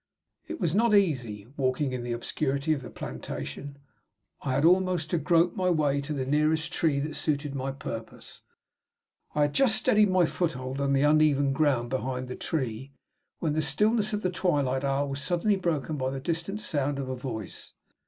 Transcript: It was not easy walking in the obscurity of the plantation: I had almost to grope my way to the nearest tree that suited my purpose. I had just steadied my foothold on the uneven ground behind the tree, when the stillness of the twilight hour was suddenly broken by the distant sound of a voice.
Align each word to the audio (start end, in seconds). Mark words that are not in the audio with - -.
It 0.47 0.59
was 0.59 0.73
not 0.73 0.95
easy 0.95 1.45
walking 1.57 1.91
in 1.91 2.01
the 2.01 2.11
obscurity 2.11 2.73
of 2.73 2.81
the 2.81 2.89
plantation: 2.89 3.77
I 4.41 4.55
had 4.55 4.65
almost 4.65 5.11
to 5.11 5.19
grope 5.19 5.55
my 5.55 5.69
way 5.69 6.01
to 6.01 6.11
the 6.11 6.25
nearest 6.25 6.73
tree 6.73 6.99
that 7.01 7.15
suited 7.15 7.53
my 7.53 7.71
purpose. 7.71 8.41
I 9.35 9.43
had 9.43 9.53
just 9.53 9.75
steadied 9.75 10.09
my 10.09 10.25
foothold 10.25 10.81
on 10.81 10.93
the 10.93 11.03
uneven 11.03 11.53
ground 11.53 11.91
behind 11.91 12.29
the 12.29 12.35
tree, 12.35 12.93
when 13.37 13.53
the 13.53 13.61
stillness 13.61 14.11
of 14.11 14.23
the 14.23 14.31
twilight 14.31 14.83
hour 14.83 15.05
was 15.07 15.21
suddenly 15.21 15.55
broken 15.55 15.97
by 15.97 16.09
the 16.09 16.19
distant 16.19 16.61
sound 16.61 16.97
of 16.97 17.07
a 17.07 17.15
voice. 17.15 17.71